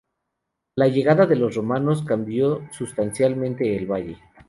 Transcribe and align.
La 0.75 0.87
llegada 0.87 1.27
de 1.27 1.35
los 1.35 1.53
romanos 1.53 2.01
cambió 2.03 2.67
sustancialmente 2.71 3.77
el 3.77 3.85
valle. 3.85 4.17